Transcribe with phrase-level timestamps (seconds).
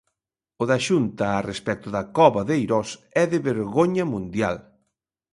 [0.61, 2.89] O da Xunta a respecto da Cova de Eirós
[3.21, 4.57] é de vergoña mundial.